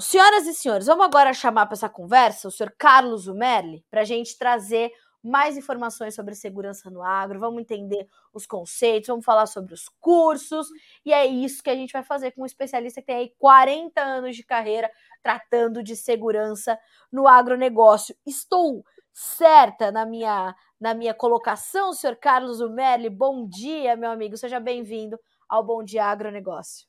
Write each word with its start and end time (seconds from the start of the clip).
senhoras 0.00 0.46
e 0.46 0.54
senhores, 0.54 0.86
vamos 0.86 1.04
agora 1.04 1.32
chamar 1.32 1.66
para 1.66 1.74
essa 1.74 1.88
conversa 1.88 2.48
o 2.48 2.50
senhor 2.50 2.74
Carlos 2.78 3.26
Umerli 3.26 3.84
para 3.90 4.02
a 4.02 4.04
gente 4.04 4.38
trazer 4.38 4.92
mais 5.22 5.56
informações 5.56 6.14
sobre 6.14 6.34
segurança 6.34 6.90
no 6.90 7.02
agro, 7.02 7.38
vamos 7.38 7.60
entender 7.60 8.08
os 8.32 8.46
conceitos, 8.46 9.08
vamos 9.08 9.24
falar 9.24 9.46
sobre 9.46 9.74
os 9.74 9.88
cursos, 10.00 10.68
e 11.04 11.12
é 11.12 11.26
isso 11.26 11.62
que 11.62 11.70
a 11.70 11.74
gente 11.74 11.92
vai 11.92 12.02
fazer 12.02 12.30
com 12.30 12.42
um 12.42 12.46
especialista 12.46 13.00
que 13.00 13.06
tem 13.08 13.16
aí 13.16 13.34
40 13.38 14.00
anos 14.00 14.34
de 14.34 14.42
carreira 14.42 14.90
tratando 15.22 15.82
de 15.82 15.94
segurança 15.94 16.78
no 17.12 17.28
agronegócio. 17.28 18.16
Estou 18.26 18.82
certa 19.12 19.92
na 19.92 20.06
minha, 20.06 20.54
na 20.80 20.94
minha 20.94 21.12
colocação, 21.12 21.92
senhor 21.92 22.16
Carlos 22.16 22.60
Umerli. 22.60 23.10
Bom 23.10 23.46
dia, 23.46 23.96
meu 23.96 24.10
amigo, 24.10 24.36
seja 24.36 24.58
bem-vindo 24.58 25.18
ao 25.48 25.62
Bom 25.62 25.84
Dia 25.84 26.06
Agronegócio. 26.06 26.88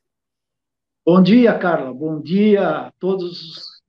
Bom 1.03 1.19
dia, 1.19 1.57
Carla. 1.57 1.91
Bom 1.91 2.21
dia 2.21 2.67
a 2.67 2.91
todas 2.99 3.81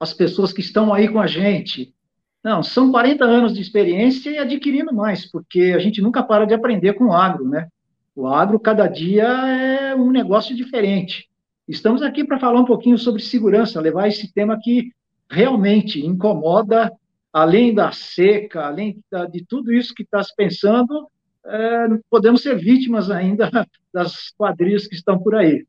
as 0.00 0.14
pessoas 0.14 0.50
que 0.50 0.62
estão 0.62 0.94
aí 0.94 1.08
com 1.08 1.20
a 1.20 1.26
gente. 1.26 1.94
Não, 2.42 2.62
são 2.62 2.90
40 2.90 3.22
anos 3.22 3.52
de 3.52 3.60
experiência 3.60 4.30
e 4.30 4.38
adquirindo 4.38 4.90
mais, 4.94 5.30
porque 5.30 5.74
a 5.76 5.78
gente 5.78 6.00
nunca 6.00 6.22
para 6.22 6.46
de 6.46 6.54
aprender 6.54 6.94
com 6.94 7.08
o 7.08 7.12
agro, 7.12 7.46
né? 7.46 7.68
O 8.16 8.26
agro, 8.26 8.58
cada 8.58 8.86
dia, 8.86 9.24
é 9.24 9.94
um 9.94 10.10
negócio 10.10 10.56
diferente. 10.56 11.28
Estamos 11.68 12.00
aqui 12.00 12.24
para 12.24 12.40
falar 12.40 12.60
um 12.60 12.64
pouquinho 12.64 12.96
sobre 12.96 13.20
segurança, 13.20 13.78
levar 13.78 14.08
esse 14.08 14.32
tema 14.32 14.58
que 14.58 14.90
realmente 15.30 16.00
incomoda, 16.04 16.90
além 17.30 17.74
da 17.74 17.92
seca, 17.92 18.68
além 18.68 18.98
de 19.30 19.44
tudo 19.44 19.70
isso 19.70 19.94
que 19.94 20.02
está 20.02 20.22
se 20.22 20.34
pensando, 20.34 21.10
é, 21.44 21.86
podemos 22.08 22.40
ser 22.40 22.56
vítimas 22.56 23.10
ainda 23.10 23.50
das 23.92 24.30
quadrilhas 24.30 24.86
que 24.86 24.94
estão 24.94 25.18
por 25.18 25.34
aí. 25.34 25.66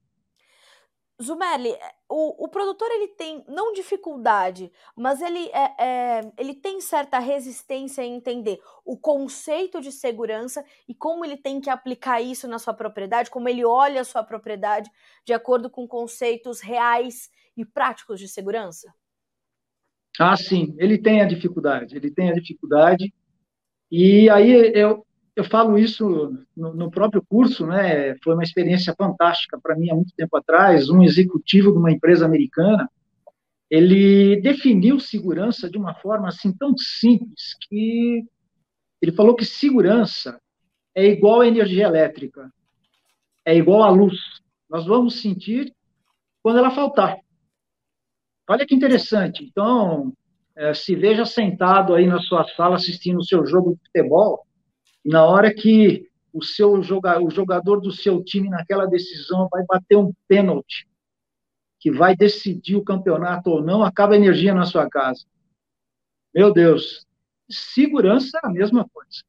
Zumerli, 1.21 1.69
eh, 1.69 1.95
o, 2.09 2.45
o 2.45 2.47
produtor 2.49 2.89
ele 2.91 3.07
tem 3.09 3.43
não 3.47 3.71
dificuldade, 3.71 4.71
mas 4.95 5.21
ele, 5.21 5.49
é, 5.53 5.75
é, 5.79 6.31
ele 6.37 6.53
tem 6.53 6.81
certa 6.81 7.19
resistência 7.19 8.01
em 8.01 8.15
entender 8.15 8.59
o 8.83 8.97
conceito 8.97 9.79
de 9.79 9.91
segurança 9.91 10.63
e 10.87 10.93
como 10.93 11.23
ele 11.23 11.37
tem 11.37 11.61
que 11.61 11.69
aplicar 11.69 12.21
isso 12.21 12.47
na 12.47 12.59
sua 12.59 12.73
propriedade, 12.73 13.29
como 13.29 13.47
ele 13.47 13.63
olha 13.63 14.01
a 14.01 14.05
sua 14.05 14.23
propriedade 14.23 14.89
de 15.25 15.33
acordo 15.33 15.69
com 15.69 15.87
conceitos 15.87 16.59
reais 16.59 17.29
e 17.55 17.63
práticos 17.63 18.19
de 18.19 18.27
segurança? 18.27 18.93
Ah, 20.19 20.35
sim, 20.35 20.75
ele 20.77 20.97
tem 20.97 21.21
a 21.21 21.27
dificuldade, 21.27 21.95
ele 21.95 22.11
tem 22.11 22.29
a 22.29 22.33
dificuldade. 22.33 23.13
E 23.91 24.29
aí 24.29 24.71
eu, 24.73 25.05
eu 25.35 25.43
falo 25.43 25.77
isso 25.77 26.33
no, 26.55 26.73
no, 26.73 26.89
próprio 26.89 27.21
curso, 27.21 27.67
né? 27.67 28.15
Foi 28.23 28.33
uma 28.33 28.43
experiência 28.43 28.95
fantástica 28.97 29.59
para 29.59 29.75
mim 29.75 29.89
há 29.89 29.95
muito 29.95 30.13
tempo 30.15 30.35
atrás. 30.37 30.89
Um 30.89 31.03
executivo 31.03 31.71
de 31.73 31.77
uma 31.77 31.91
empresa 31.91 32.25
americana, 32.25 32.89
ele 33.69 34.39
definiu 34.41 34.99
segurança 34.99 35.69
de 35.69 35.77
uma 35.77 35.93
forma 35.95 36.29
assim 36.29 36.55
tão 36.55 36.73
simples 36.77 37.55
que 37.67 38.23
ele 39.01 39.11
falou 39.11 39.35
que 39.35 39.43
segurança 39.43 40.39
é 40.95 41.05
igual 41.05 41.41
à 41.41 41.47
energia 41.47 41.85
elétrica, 41.85 42.49
é 43.43 43.55
igual 43.55 43.83
à 43.83 43.89
luz. 43.89 44.17
Nós 44.69 44.85
vamos 44.85 45.21
sentir 45.21 45.73
quando 46.41 46.59
ela 46.59 46.71
faltar. 46.71 47.17
Olha 48.47 48.65
que 48.65 48.73
interessante. 48.73 49.43
Então, 49.43 50.13
é, 50.55 50.73
se 50.73 50.95
veja 50.95 51.25
sentado 51.25 51.93
aí 51.93 52.07
na 52.07 52.19
sua 52.21 52.47
sala 52.55 52.75
assistindo 52.75 53.17
o 53.17 53.25
seu 53.25 53.45
jogo 53.45 53.73
de 53.73 53.81
futebol 53.87 54.45
na 55.05 55.23
hora 55.23 55.53
que 55.53 56.09
o 56.33 56.43
seu 56.43 56.81
jogador, 56.81 57.25
o 57.25 57.29
jogador 57.29 57.79
do 57.79 57.91
seu 57.91 58.23
time 58.23 58.49
naquela 58.49 58.85
decisão 58.85 59.47
vai 59.49 59.63
bater 59.65 59.95
um 59.95 60.11
pênalti 60.27 60.87
que 61.79 61.91
vai 61.91 62.15
decidir 62.15 62.75
o 62.75 62.83
campeonato 62.83 63.51
ou 63.51 63.61
não, 63.63 63.83
acaba 63.83 64.15
a 64.15 64.17
energia 64.17 64.53
na 64.53 64.65
sua 64.65 64.89
casa. 64.89 65.23
Meu 66.33 66.51
Deus, 66.51 67.05
segurança 67.49 68.39
é 68.43 68.47
a 68.47 68.49
mesma 68.49 68.89
coisa. 68.89 69.21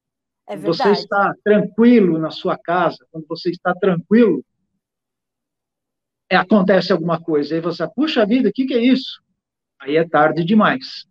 É 0.48 0.56
verdade. 0.56 0.76
Você 0.76 0.90
está 0.92 1.34
tranquilo 1.44 2.18
na 2.18 2.30
sua 2.30 2.56
casa, 2.56 3.06
quando 3.10 3.26
você 3.28 3.50
está 3.50 3.74
tranquilo, 3.74 4.42
é, 6.30 6.36
acontece 6.36 6.92
alguma 6.92 7.20
coisa. 7.20 7.54
Aí 7.54 7.60
você, 7.60 7.86
puxa 7.94 8.24
vida, 8.24 8.48
o 8.48 8.52
que, 8.52 8.64
que 8.64 8.74
é 8.74 8.82
isso? 8.82 9.22
Aí 9.78 9.96
é 9.96 10.08
tarde 10.08 10.44
demais. 10.44 11.06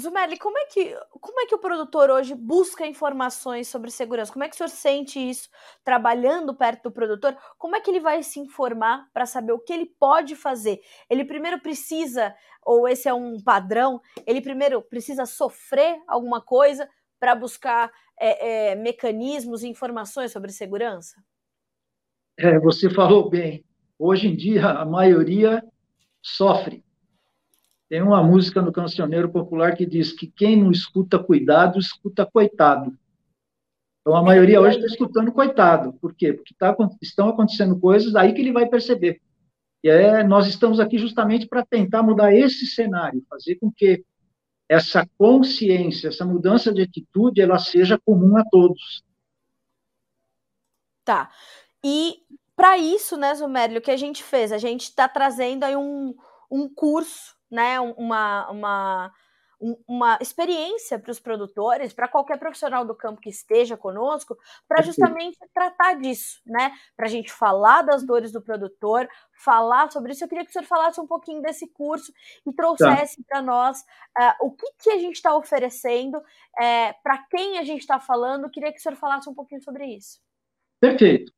Zumerli, 0.00 0.38
como 0.38 0.58
é 0.58 0.66
que 0.66 0.96
como 1.20 1.40
é 1.40 1.46
que 1.46 1.54
o 1.54 1.58
produtor 1.58 2.10
hoje 2.10 2.34
busca 2.34 2.86
informações 2.86 3.68
sobre 3.68 3.90
segurança? 3.90 4.32
Como 4.32 4.44
é 4.44 4.48
que 4.48 4.54
o 4.54 4.56
senhor 4.56 4.68
sente 4.68 5.18
isso 5.18 5.48
trabalhando 5.84 6.54
perto 6.54 6.84
do 6.84 6.90
produtor? 6.90 7.36
Como 7.58 7.76
é 7.76 7.80
que 7.80 7.90
ele 7.90 8.00
vai 8.00 8.22
se 8.22 8.40
informar 8.40 9.08
para 9.12 9.26
saber 9.26 9.52
o 9.52 9.58
que 9.58 9.72
ele 9.72 9.86
pode 9.86 10.34
fazer? 10.34 10.80
Ele 11.08 11.24
primeiro 11.24 11.60
precisa, 11.60 12.34
ou 12.64 12.88
esse 12.88 13.08
é 13.08 13.14
um 13.14 13.40
padrão, 13.40 14.00
ele 14.26 14.40
primeiro 14.40 14.82
precisa 14.82 15.26
sofrer 15.26 16.00
alguma 16.08 16.40
coisa 16.40 16.88
para 17.18 17.34
buscar 17.34 17.92
é, 18.18 18.70
é, 18.70 18.74
mecanismos 18.74 19.62
e 19.62 19.68
informações 19.68 20.32
sobre 20.32 20.50
segurança? 20.50 21.22
É, 22.38 22.58
você 22.58 22.88
falou 22.88 23.28
bem. 23.28 23.64
Hoje 23.98 24.28
em 24.28 24.36
dia, 24.36 24.66
a 24.66 24.84
maioria 24.84 25.62
sofre 26.22 26.82
tem 27.90 28.00
uma 28.00 28.22
música 28.22 28.62
no 28.62 28.72
cancioneiro 28.72 29.28
popular 29.28 29.76
que 29.76 29.84
diz 29.84 30.12
que 30.12 30.28
quem 30.28 30.56
não 30.62 30.70
escuta 30.70 31.18
cuidado, 31.18 31.76
escuta 31.76 32.24
coitado. 32.24 32.96
Então, 34.00 34.14
a 34.16 34.22
maioria 34.22 34.60
hoje 34.60 34.76
está 34.76 34.86
escutando 34.86 35.32
coitado. 35.32 35.92
Por 35.94 36.14
quê? 36.14 36.32
Porque 36.32 36.54
tá, 36.56 36.74
estão 37.02 37.28
acontecendo 37.28 37.78
coisas 37.80 38.14
aí 38.14 38.32
que 38.32 38.40
ele 38.40 38.52
vai 38.52 38.66
perceber. 38.66 39.20
E 39.82 39.88
é, 39.88 40.22
nós 40.22 40.46
estamos 40.46 40.78
aqui 40.78 40.98
justamente 40.98 41.48
para 41.48 41.66
tentar 41.66 42.00
mudar 42.04 42.32
esse 42.32 42.64
cenário, 42.64 43.26
fazer 43.28 43.56
com 43.56 43.72
que 43.72 44.04
essa 44.68 45.04
consciência, 45.18 46.08
essa 46.08 46.24
mudança 46.24 46.72
de 46.72 46.82
atitude, 46.82 47.40
ela 47.40 47.58
seja 47.58 47.98
comum 47.98 48.36
a 48.36 48.44
todos. 48.52 49.02
Tá. 51.04 51.28
E 51.84 52.22
para 52.54 52.78
isso, 52.78 53.16
né, 53.16 53.34
Zumérlio, 53.34 53.80
o 53.80 53.82
que 53.82 53.90
a 53.90 53.96
gente 53.96 54.22
fez? 54.22 54.52
A 54.52 54.58
gente 54.58 54.82
está 54.82 55.08
trazendo 55.08 55.64
aí 55.64 55.74
um, 55.74 56.14
um 56.48 56.72
curso 56.72 57.39
né, 57.50 57.80
uma, 57.80 58.50
uma, 58.50 59.12
uma 59.86 60.18
experiência 60.20 60.98
para 60.98 61.10
os 61.10 61.20
produtores, 61.20 61.92
para 61.92 62.08
qualquer 62.08 62.38
profissional 62.38 62.84
do 62.84 62.94
campo 62.94 63.20
que 63.20 63.28
esteja 63.28 63.76
conosco, 63.76 64.38
para 64.66 64.82
justamente 64.82 65.38
tratar 65.52 65.94
disso, 65.94 66.40
né? 66.46 66.72
Para 66.96 67.06
a 67.06 67.10
gente 67.10 67.30
falar 67.30 67.82
das 67.82 68.02
dores 68.02 68.32
do 68.32 68.40
produtor, 68.40 69.08
falar 69.32 69.90
sobre 69.90 70.12
isso. 70.12 70.24
Eu 70.24 70.28
queria 70.28 70.44
que 70.44 70.50
o 70.50 70.52
senhor 70.52 70.66
falasse 70.66 71.00
um 71.00 71.06
pouquinho 71.06 71.42
desse 71.42 71.66
curso 71.68 72.12
e 72.46 72.52
trouxesse 72.52 73.16
tá. 73.18 73.24
para 73.28 73.42
nós 73.42 73.80
uh, 73.80 74.46
o 74.46 74.50
que, 74.52 74.66
que 74.78 74.90
a 74.90 74.98
gente 74.98 75.16
está 75.16 75.34
oferecendo, 75.34 76.18
uh, 76.18 76.24
eh, 76.62 76.94
para 77.02 77.18
quem 77.30 77.58
a 77.58 77.64
gente 77.64 77.80
está 77.80 78.00
falando. 78.00 78.44
Eu 78.44 78.50
queria 78.50 78.72
que 78.72 78.78
o 78.78 78.82
senhor 78.82 78.96
falasse 78.96 79.28
um 79.28 79.34
pouquinho 79.34 79.62
sobre 79.62 79.84
isso. 79.86 80.20
Perfeito 80.80 81.32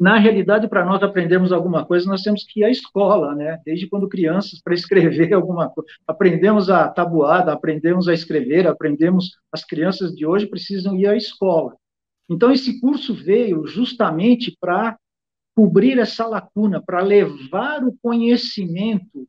na 0.00 0.16
realidade, 0.16 0.66
para 0.66 0.82
nós 0.82 1.02
aprendermos 1.02 1.52
alguma 1.52 1.84
coisa, 1.84 2.08
nós 2.08 2.22
temos 2.22 2.42
que 2.42 2.60
ir 2.60 2.64
à 2.64 2.70
escola, 2.70 3.34
né? 3.34 3.60
Desde 3.66 3.86
quando 3.86 4.08
crianças, 4.08 4.58
para 4.58 4.72
escrever 4.72 5.30
alguma 5.34 5.68
coisa. 5.68 5.90
Aprendemos 6.06 6.70
a 6.70 6.88
tabuada, 6.88 7.52
aprendemos 7.52 8.08
a 8.08 8.14
escrever, 8.14 8.66
aprendemos. 8.66 9.38
As 9.52 9.62
crianças 9.62 10.16
de 10.16 10.24
hoje 10.24 10.46
precisam 10.46 10.96
ir 10.96 11.06
à 11.06 11.14
escola. 11.14 11.76
Então, 12.30 12.50
esse 12.50 12.80
curso 12.80 13.12
veio 13.12 13.66
justamente 13.66 14.56
para 14.58 14.98
cobrir 15.54 15.98
essa 15.98 16.26
lacuna, 16.26 16.80
para 16.80 17.02
levar 17.02 17.84
o 17.84 17.94
conhecimento, 18.00 19.28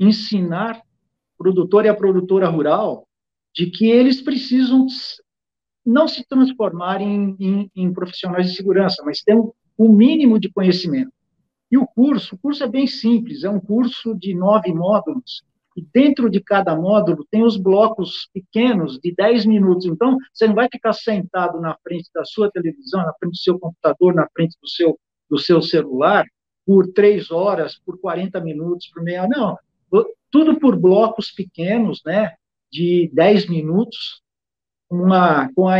ensinar 0.00 0.78
o 0.78 1.44
produtor 1.44 1.84
e 1.84 1.88
a 1.88 1.94
produtora 1.94 2.48
rural 2.48 3.06
de 3.54 3.70
que 3.70 3.86
eles 3.86 4.20
precisam 4.20 4.84
não 5.86 6.08
se 6.08 6.26
transformar 6.26 7.00
em, 7.00 7.36
em, 7.38 7.70
em 7.76 7.92
profissionais 7.92 8.50
de 8.50 8.56
segurança, 8.56 9.00
mas 9.04 9.22
ter 9.22 9.36
um 9.36 9.52
o 9.78 9.88
mínimo 9.88 10.40
de 10.40 10.50
conhecimento. 10.50 11.12
E 11.70 11.78
o 11.78 11.86
curso, 11.86 12.34
o 12.34 12.38
curso 12.38 12.64
é 12.64 12.68
bem 12.68 12.86
simples, 12.86 13.44
é 13.44 13.50
um 13.50 13.60
curso 13.60 14.14
de 14.14 14.34
nove 14.34 14.72
módulos, 14.72 15.44
e 15.76 15.86
dentro 15.94 16.28
de 16.28 16.40
cada 16.40 16.74
módulo 16.74 17.24
tem 17.30 17.44
os 17.44 17.56
blocos 17.56 18.28
pequenos 18.34 18.98
de 18.98 19.14
dez 19.14 19.46
minutos. 19.46 19.86
Então, 19.86 20.18
você 20.32 20.48
não 20.48 20.54
vai 20.54 20.68
ficar 20.70 20.92
sentado 20.92 21.60
na 21.60 21.76
frente 21.84 22.10
da 22.12 22.24
sua 22.24 22.50
televisão, 22.50 23.00
na 23.04 23.14
frente 23.14 23.32
do 23.32 23.38
seu 23.38 23.58
computador, 23.58 24.12
na 24.12 24.28
frente 24.34 24.56
do 24.60 24.68
seu, 24.68 24.98
do 25.30 25.38
seu 25.38 25.62
celular, 25.62 26.26
por 26.66 26.88
três 26.92 27.30
horas, 27.30 27.78
por 27.78 28.00
40 28.00 28.40
minutos, 28.40 28.88
por 28.88 29.04
meia. 29.04 29.28
Não, 29.28 29.56
tudo 30.30 30.58
por 30.58 30.76
blocos 30.76 31.30
pequenos, 31.30 32.02
né, 32.04 32.34
de 32.70 33.10
dez 33.12 33.48
minutos, 33.48 34.20
uma, 34.90 35.52
com 35.54 35.68
a, 35.68 35.76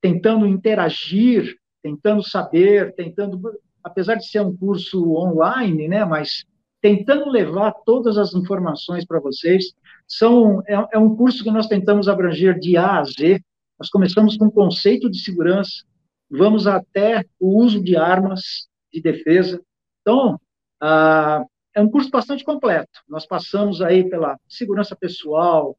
tentando 0.00 0.46
interagir 0.46 1.56
tentando 1.84 2.26
saber, 2.26 2.94
tentando, 2.94 3.38
apesar 3.82 4.14
de 4.14 4.26
ser 4.26 4.40
um 4.40 4.56
curso 4.56 5.14
online, 5.14 5.86
né, 5.86 6.02
mas 6.02 6.46
tentando 6.80 7.28
levar 7.28 7.72
todas 7.84 8.16
as 8.16 8.32
informações 8.32 9.04
para 9.04 9.20
vocês. 9.20 9.74
São, 10.08 10.62
é, 10.66 10.74
é, 10.94 10.98
um 10.98 11.14
curso 11.14 11.44
que 11.44 11.50
nós 11.50 11.66
tentamos 11.66 12.08
abranger 12.08 12.58
de 12.58 12.78
A 12.78 13.00
a 13.00 13.04
Z. 13.04 13.38
Nós 13.78 13.90
começamos 13.90 14.38
com 14.38 14.46
o 14.46 14.50
conceito 14.50 15.10
de 15.10 15.18
segurança, 15.18 15.84
vamos 16.30 16.66
até 16.66 17.22
o 17.38 17.62
uso 17.62 17.82
de 17.82 17.96
armas 17.96 18.66
de 18.90 19.02
defesa. 19.02 19.60
Então, 20.00 20.40
ah, 20.80 21.44
é 21.74 21.82
um 21.82 21.90
curso 21.90 22.08
bastante 22.08 22.44
completo. 22.44 23.00
Nós 23.06 23.26
passamos 23.26 23.82
aí 23.82 24.08
pela 24.08 24.38
segurança 24.48 24.96
pessoal, 24.96 25.76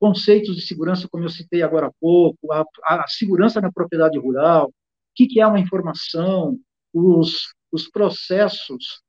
conceitos 0.00 0.56
de 0.56 0.62
segurança, 0.62 1.06
como 1.08 1.24
eu 1.24 1.28
citei 1.28 1.62
agora 1.62 1.88
há 1.88 1.92
pouco, 2.00 2.50
a, 2.50 2.64
a 2.86 3.04
segurança 3.06 3.60
na 3.60 3.70
propriedade 3.70 4.18
rural, 4.18 4.72
que, 5.14 5.26
que 5.26 5.40
é 5.40 5.46
uma 5.46 5.60
informação, 5.60 6.58
os, 6.92 7.54
os 7.70 7.88
processos 7.88 9.02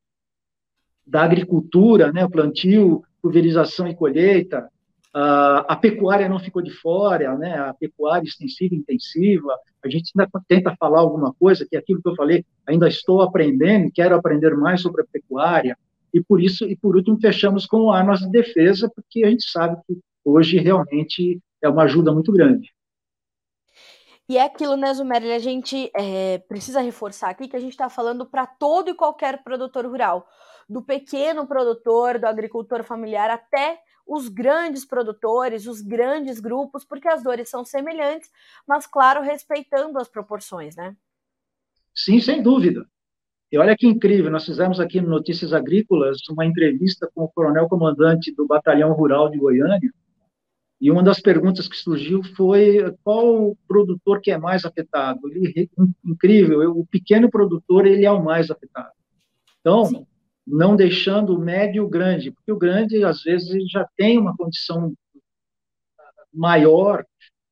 da 1.05 1.23
agricultura, 1.23 2.11
né, 2.11 2.23
o 2.25 2.29
plantio, 2.29 3.03
pulverização 3.21 3.87
e 3.87 3.95
colheita, 3.95 4.69
a 5.13 5.75
pecuária 5.75 6.27
não 6.27 6.39
ficou 6.39 6.61
de 6.61 6.71
fora, 6.71 7.37
né, 7.37 7.55
a 7.55 7.73
pecuária 7.73 8.25
extensiva 8.25 8.73
e 8.73 8.79
intensiva, 8.79 9.55
a 9.83 9.89
gente 9.89 10.11
ainda 10.15 10.29
tenta 10.47 10.75
falar 10.77 11.01
alguma 11.01 11.33
coisa, 11.33 11.67
que 11.69 11.75
é 11.75 11.79
aquilo 11.79 12.01
que 12.01 12.09
eu 12.09 12.15
falei, 12.15 12.43
ainda 12.65 12.87
estou 12.87 13.21
aprendendo, 13.21 13.91
quero 13.93 14.15
aprender 14.15 14.55
mais 14.55 14.81
sobre 14.81 15.03
a 15.03 15.05
pecuária, 15.05 15.77
e 16.13 16.21
por 16.21 16.41
isso, 16.41 16.65
e 16.65 16.75
por 16.75 16.95
último, 16.95 17.19
fechamos 17.19 17.65
com 17.65 17.91
armas 17.91 18.19
de 18.21 18.29
defesa, 18.29 18.89
porque 18.95 19.23
a 19.23 19.29
gente 19.29 19.49
sabe 19.49 19.77
que 19.87 19.99
hoje 20.23 20.57
realmente 20.57 21.39
é 21.61 21.69
uma 21.69 21.83
ajuda 21.83 22.11
muito 22.11 22.31
grande. 22.31 22.71
E 24.27 24.37
é 24.37 24.43
aquilo, 24.43 24.77
né, 24.77 24.93
Zumerli, 24.93 25.33
a 25.33 25.39
gente 25.39 25.91
é, 25.95 26.37
precisa 26.37 26.79
reforçar 26.79 27.29
aqui 27.29 27.47
que 27.47 27.57
a 27.57 27.59
gente 27.59 27.73
está 27.73 27.89
falando 27.89 28.25
para 28.25 28.45
todo 28.45 28.89
e 28.89 28.95
qualquer 28.95 29.43
produtor 29.43 29.85
rural, 29.85 30.25
do 30.69 30.81
pequeno 30.81 31.45
produtor, 31.45 32.17
do 32.17 32.25
agricultor 32.25 32.83
familiar, 32.83 33.29
até 33.29 33.79
os 34.07 34.29
grandes 34.29 34.85
produtores, 34.85 35.67
os 35.67 35.81
grandes 35.81 36.39
grupos, 36.39 36.85
porque 36.85 37.07
as 37.07 37.23
dores 37.23 37.49
são 37.49 37.65
semelhantes, 37.65 38.29
mas, 38.67 38.85
claro, 38.87 39.21
respeitando 39.21 39.99
as 39.99 40.07
proporções, 40.07 40.75
né? 40.75 40.95
Sim, 41.93 42.19
sem 42.19 42.41
dúvida. 42.41 42.85
E 43.51 43.57
olha 43.57 43.77
que 43.77 43.85
incrível, 43.85 44.31
nós 44.31 44.45
fizemos 44.45 44.79
aqui 44.79 44.99
no 44.99 45.09
Notícias 45.09 45.53
Agrícolas 45.53 46.17
uma 46.29 46.45
entrevista 46.45 47.09
com 47.13 47.23
o 47.23 47.29
coronel 47.29 47.67
comandante 47.67 48.33
do 48.33 48.47
Batalhão 48.47 48.93
Rural 48.93 49.29
de 49.29 49.37
Goiânia, 49.37 49.93
e 50.83 50.91
uma 50.91 51.01
das 51.01 51.21
perguntas 51.21 51.65
que 51.69 51.77
surgiu 51.77 52.21
foi 52.35 52.93
qual 53.05 53.51
o 53.51 53.57
produtor 53.65 54.19
que 54.19 54.29
é 54.29 54.37
mais 54.37 54.65
afetado. 54.65 55.31
Ele, 55.31 55.71
incrível, 56.03 56.71
o 56.71 56.85
pequeno 56.85 57.31
produtor 57.31 57.85
ele 57.85 58.05
é 58.05 58.11
o 58.11 58.21
mais 58.21 58.51
afetado. 58.51 58.91
Então, 59.61 59.85
Sim. 59.85 60.05
não 60.45 60.75
deixando 60.75 61.33
o 61.33 61.39
médio 61.39 61.77
e 61.77 61.85
o 61.85 61.87
grande, 61.87 62.31
porque 62.31 62.51
o 62.51 62.57
grande 62.57 63.01
às 63.01 63.23
vezes 63.23 63.51
ele 63.51 63.65
já 63.65 63.87
tem 63.95 64.19
uma 64.19 64.35
condição 64.35 64.93
maior 66.33 67.05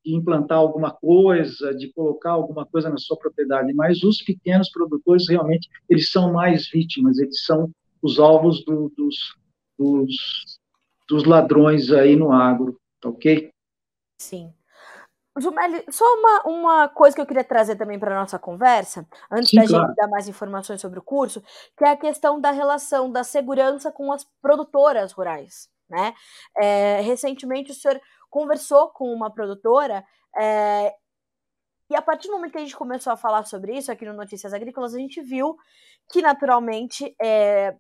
de 0.04 0.14
implantar 0.14 0.58
alguma 0.58 0.92
coisa, 0.92 1.74
de 1.74 1.88
colocar 1.94 2.32
alguma 2.32 2.66
coisa 2.66 2.90
na 2.90 2.98
sua 2.98 3.18
propriedade, 3.18 3.74
mas 3.74 4.04
os 4.04 4.22
pequenos 4.22 4.70
produtores 4.70 5.30
realmente 5.30 5.70
eles 5.88 6.12
são 6.12 6.34
mais 6.34 6.70
vítimas, 6.70 7.18
eles 7.18 7.46
são 7.46 7.72
os 8.02 8.20
alvos 8.20 8.66
do, 8.66 8.92
dos, 8.98 9.16
dos, 9.80 10.60
dos 11.08 11.24
ladrões 11.24 11.94
aí 11.94 12.18
no 12.18 12.34
agro. 12.34 12.81
Tá 13.02 13.10
ok? 13.10 13.52
Sim. 14.20 14.54
Jumeli, 15.38 15.84
só 15.90 16.06
uma, 16.06 16.44
uma 16.44 16.90
coisa 16.90 17.16
que 17.16 17.22
eu 17.22 17.26
queria 17.26 17.44
trazer 17.44 17.78
também 17.78 17.98
para 17.98 18.16
a 18.16 18.20
nossa 18.20 18.38
conversa, 18.38 19.08
antes 19.32 19.50
Sim, 19.50 19.58
da 19.58 19.68
claro. 19.68 19.88
gente 19.88 19.96
dar 19.96 20.08
mais 20.10 20.28
informações 20.28 20.82
sobre 20.82 21.00
o 21.00 21.04
curso, 21.04 21.42
que 21.78 21.86
é 21.86 21.90
a 21.90 21.98
questão 21.98 22.40
da 22.40 22.52
relação 22.52 23.10
da 23.10 23.24
segurança 23.24 23.92
com 23.92 24.12
as 24.12 24.26
produtoras 24.42 25.14
rurais. 25.14 25.70
Né? 25.90 26.14
É, 26.58 27.02
recentemente 27.02 27.72
o 27.72 27.74
senhor 27.74 28.00
conversou 28.30 28.90
com 28.90 29.14
uma 29.14 29.30
produtora 29.30 30.06
é, 30.38 30.94
e 31.90 31.96
a 31.96 32.02
partir 32.02 32.30
do 32.30 32.36
momento 32.36 32.54
que 32.54 32.58
a 32.58 32.62
gente 32.62 32.76
começou 32.76 33.12
a 33.12 33.18
falar 33.18 33.44
sobre 33.46 33.78
isso 33.78 33.92
aqui 33.92 34.06
no 34.06 34.14
Notícias 34.14 34.54
Agrícolas, 34.54 34.96
a 34.96 34.98
gente 34.98 35.22
viu 35.22 35.58
que 36.10 36.22
naturalmente 36.22 37.14
é, 37.22 37.76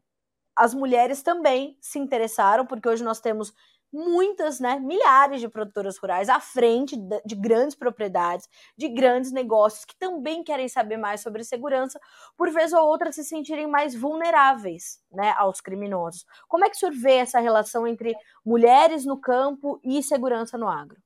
as 0.53 0.73
mulheres 0.73 1.23
também 1.23 1.77
se 1.79 1.97
interessaram, 1.97 2.65
porque 2.65 2.89
hoje 2.89 3.05
nós 3.05 3.21
temos 3.21 3.53
muitas, 3.91 4.59
né, 4.59 4.79
milhares 4.79 5.41
de 5.41 5.49
produtoras 5.49 5.97
rurais 5.97 6.29
à 6.29 6.39
frente 6.39 6.95
de 7.25 7.35
grandes 7.35 7.75
propriedades, 7.75 8.47
de 8.77 8.87
grandes 8.87 9.31
negócios 9.31 9.85
que 9.85 9.97
também 9.97 10.43
querem 10.43 10.67
saber 10.67 10.97
mais 10.97 11.21
sobre 11.21 11.43
segurança, 11.43 11.99
por 12.37 12.51
vez 12.51 12.71
ou 12.73 12.87
outra 12.87 13.11
se 13.11 13.23
sentirem 13.23 13.67
mais 13.67 13.93
vulneráveis, 13.93 14.99
né, 15.11 15.33
aos 15.37 15.59
criminosos. 15.59 16.25
Como 16.47 16.65
é 16.65 16.69
que 16.69 16.75
o 16.75 16.79
senhor 16.79 16.93
vê 16.93 17.15
essa 17.15 17.39
relação 17.39 17.85
entre 17.85 18.15
mulheres 18.45 19.05
no 19.05 19.19
campo 19.19 19.79
e 19.83 20.01
segurança 20.01 20.57
no 20.57 20.67
agro? 20.67 20.97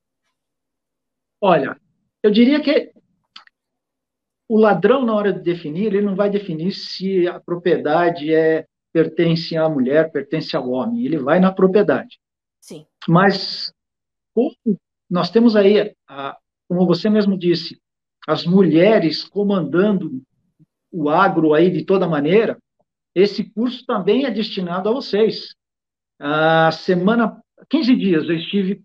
Olha, 1.42 1.78
eu 2.22 2.32
diria 2.32 2.62
que 2.62 2.92
o 4.48 4.58
ladrão 4.58 5.04
na 5.04 5.16
hora 5.16 5.34
de 5.34 5.42
definir, 5.42 5.88
ele 5.88 6.02
não 6.02 6.16
vai 6.16 6.30
definir 6.30 6.72
se 6.72 7.28
a 7.28 7.40
propriedade 7.40 8.34
é 8.34 8.66
pertence 8.94 9.58
à 9.58 9.68
mulher, 9.68 10.12
pertence 10.12 10.56
ao 10.56 10.70
homem, 10.70 11.04
ele 11.04 11.18
vai 11.18 11.40
na 11.40 11.52
propriedade. 11.52 12.20
Sim. 12.66 12.84
Mas 13.08 13.72
nós 15.08 15.30
temos 15.30 15.56
aí, 15.56 15.96
a, 16.10 16.36
como 16.68 16.88
você 16.88 17.12
mesmo 17.12 17.38
disse, 17.38 17.80
as 18.28 18.44
mulheres 18.44 19.24
comandando 19.24 20.20
o 20.92 21.08
agro 21.08 21.54
aí 21.54 21.70
de 21.70 21.86
toda 21.86 22.08
maneira, 22.08 22.58
esse 23.14 23.44
curso 23.52 23.86
também 23.86 24.26
é 24.26 24.32
destinado 24.32 24.90
a 24.90 24.94
vocês. 24.94 25.54
A 26.20 26.72
semana, 26.72 27.40
15 27.70 27.96
dias, 27.96 28.28
eu 28.28 28.36
estive 28.36 28.82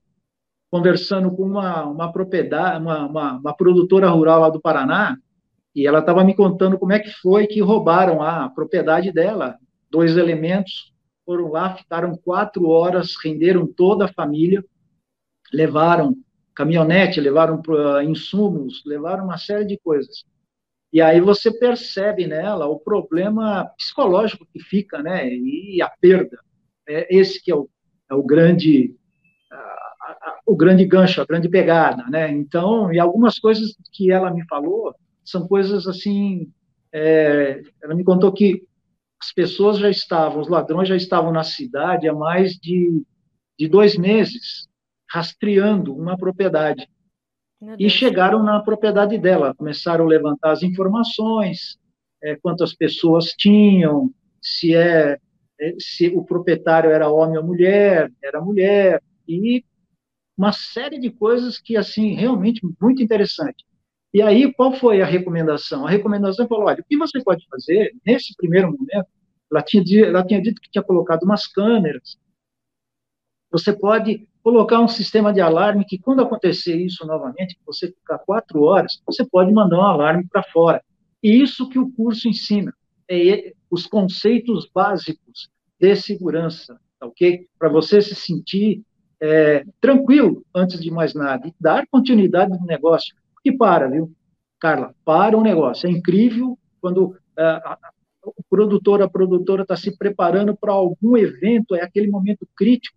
conversando 0.71 1.35
com 1.35 1.45
uma, 1.45 1.87
uma 1.87 2.13
propriedade, 2.13 2.83
uma, 2.83 3.07
uma, 3.07 3.33
uma 3.39 3.57
produtora 3.57 4.11
rural 4.11 4.41
lá 4.41 4.51
do 4.51 4.61
Paraná, 4.61 5.17
e 5.75 5.87
ela 5.87 6.01
estava 6.01 6.23
me 6.23 6.37
contando 6.37 6.79
como 6.79 6.93
é 6.93 6.99
que 6.99 7.11
foi 7.13 7.47
que 7.47 7.63
roubaram 7.63 8.21
a 8.21 8.51
propriedade 8.51 9.11
dela, 9.11 9.57
dois 9.91 10.19
elementos 10.19 10.90
foram 11.31 11.49
lá, 11.53 11.77
ficaram 11.77 12.17
quatro 12.17 12.67
horas, 12.67 13.15
renderam 13.23 13.65
toda 13.65 14.07
a 14.07 14.13
família, 14.13 14.65
levaram 15.53 16.17
caminhonete, 16.53 17.21
levaram 17.21 17.63
uh, 17.69 18.03
insumos, 18.03 18.83
levaram 18.85 19.27
uma 19.27 19.39
série 19.39 19.65
de 19.65 19.79
coisas. 19.79 20.25
E 20.93 21.01
aí 21.01 21.21
você 21.21 21.57
percebe 21.57 22.27
nela 22.27 22.67
o 22.67 22.81
problema 22.81 23.71
psicológico 23.79 24.45
que 24.53 24.59
fica, 24.59 25.01
né? 25.01 25.33
E 25.33 25.81
a 25.81 25.89
perda. 25.89 26.37
É 26.89 27.17
esse 27.17 27.41
que 27.41 27.53
é 27.53 27.55
o, 27.55 27.71
é 28.11 28.15
o 28.15 28.25
grande 28.25 28.97
o 30.45 30.57
grande 30.57 30.85
gancho, 30.85 31.23
a 31.23 31.25
grande 31.25 31.49
pegada, 31.49 32.03
né? 32.11 32.29
Então, 32.29 32.93
e 32.93 32.99
algumas 32.99 33.39
coisas 33.39 33.77
que 33.93 34.11
ela 34.11 34.33
me 34.33 34.45
falou 34.49 34.93
são 35.25 35.47
coisas 35.47 35.87
assim. 35.87 36.51
É, 36.93 37.63
ela 37.81 37.95
me 37.95 38.03
contou 38.03 38.33
que 38.33 38.67
as 39.21 39.33
pessoas 39.33 39.79
já 39.79 39.91
estavam, 39.91 40.41
os 40.41 40.49
ladrões 40.49 40.89
já 40.89 40.97
estavam 40.97 41.31
na 41.31 41.45
cidade 41.45 42.09
há 42.09 42.15
mais 42.15 42.55
de, 42.55 43.03
de 43.59 43.69
dois 43.69 43.97
meses, 43.97 44.67
rastreando 45.11 45.95
uma 45.95 46.17
propriedade. 46.17 46.89
E 47.79 47.91
chegaram 47.91 48.43
na 48.43 48.61
propriedade 48.61 49.19
dela, 49.19 49.55
começaram 49.55 50.07
a 50.07 50.09
levantar 50.09 50.53
as 50.53 50.63
informações, 50.63 51.79
é, 52.23 52.35
quantas 52.37 52.75
pessoas 52.75 53.35
tinham, 53.37 54.11
se 54.41 54.75
é, 54.75 55.19
é 55.61 55.75
se 55.79 56.09
o 56.09 56.25
proprietário 56.25 56.91
era 56.91 57.11
homem 57.11 57.37
ou 57.37 57.45
mulher, 57.45 58.11
era 58.23 58.41
mulher, 58.41 59.03
e 59.29 59.63
uma 60.37 60.53
série 60.53 60.99
de 60.99 61.11
coisas 61.11 61.59
que, 61.59 61.77
assim, 61.77 62.15
realmente 62.15 62.63
muito 62.81 63.03
interessante. 63.03 63.67
E 64.13 64.21
aí, 64.21 64.53
qual 64.53 64.73
foi 64.73 65.01
a 65.01 65.07
recomendação? 65.07 65.87
A 65.87 65.91
recomendação 65.91 66.49
falou, 66.49 66.67
olha, 66.67 66.81
o 66.81 66.85
que 66.85 66.97
você 66.97 67.23
pode 67.23 67.47
fazer, 67.49 67.95
nesse 68.05 68.35
primeiro 68.37 68.69
momento, 68.69 69.07
ela 69.51 69.63
tinha, 69.63 70.07
ela 70.07 70.25
tinha 70.25 70.43
dito 70.43 70.61
que 70.61 70.71
tinha 70.71 70.83
colocado 70.83 71.23
umas 71.23 71.47
câmeras, 71.47 72.19
você 73.51 73.73
pode 73.73 74.29
colocar 74.43 74.81
um 74.81 74.89
sistema 74.89 75.33
de 75.33 75.41
alarme 75.41 75.85
que, 75.85 75.99
quando 75.99 76.23
acontecer 76.23 76.77
isso 76.77 77.07
novamente, 77.07 77.59
você 77.67 77.89
ficar 77.89 78.19
quatro 78.19 78.63
horas, 78.63 79.03
você 79.05 79.25
pode 79.25 79.53
mandar 79.53 79.79
um 79.79 79.83
alarme 79.83 80.27
para 80.29 80.43
fora. 80.43 80.83
E 81.23 81.43
isso 81.43 81.69
que 81.69 81.79
o 81.79 81.91
curso 81.93 82.29
ensina, 82.29 82.73
é 83.09 83.53
os 83.71 83.87
conceitos 83.87 84.69
básicos 84.73 85.51
de 85.79 85.97
segurança, 85.97 86.81
tá 86.99 87.07
ok? 87.07 87.47
Para 87.59 87.69
você 87.69 88.01
se 88.01 88.15
sentir 88.15 88.83
é, 89.21 89.65
tranquilo, 89.81 90.45
antes 90.55 90.81
de 90.81 90.91
mais 90.91 91.13
nada, 91.13 91.49
e 91.49 91.55
dar 91.61 91.87
continuidade 91.89 92.51
no 92.59 92.65
negócio. 92.65 93.15
E 93.45 93.53
para, 93.53 93.89
viu? 93.89 94.13
Carla, 94.61 94.95
para 95.05 95.37
o 95.37 95.43
negócio. 95.43 95.89
É 95.89 95.93
incrível 95.93 96.59
quando 96.81 97.17
é, 97.39 97.61
o 98.23 98.43
produtor, 98.49 99.03
a 99.03 99.09
produtora 99.09 99.63
está 99.63 99.77
se 99.77 99.97
preparando 99.97 100.57
para 100.57 100.73
algum 100.73 101.17
evento, 101.17 101.75
é 101.75 101.83
aquele 101.83 102.09
momento 102.09 102.47
crítico, 102.57 102.97